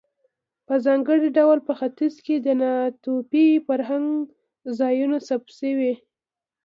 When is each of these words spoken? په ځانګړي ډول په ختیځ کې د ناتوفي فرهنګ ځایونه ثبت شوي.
په 0.67 0.73
ځانګړي 0.85 1.29
ډول 1.37 1.59
په 1.67 1.73
ختیځ 1.79 2.15
کې 2.25 2.35
د 2.39 2.47
ناتوفي 2.61 3.47
فرهنګ 3.65 4.07
ځایونه 4.79 5.17
ثبت 5.27 5.49
شوي. 5.59 5.93